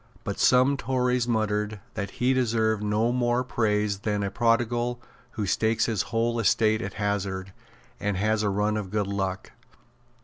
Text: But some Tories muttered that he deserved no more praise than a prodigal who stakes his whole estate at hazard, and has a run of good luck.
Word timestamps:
But 0.23 0.39
some 0.39 0.77
Tories 0.77 1.27
muttered 1.27 1.79
that 1.93 2.09
he 2.17 2.33
deserved 2.33 2.81
no 2.81 3.11
more 3.11 3.43
praise 3.43 3.99
than 3.99 4.23
a 4.23 4.31
prodigal 4.31 4.99
who 5.33 5.45
stakes 5.45 5.85
his 5.85 6.01
whole 6.09 6.39
estate 6.39 6.81
at 6.81 6.93
hazard, 6.95 7.53
and 7.99 8.17
has 8.17 8.41
a 8.41 8.49
run 8.49 8.77
of 8.77 8.89
good 8.89 9.05
luck. 9.05 9.51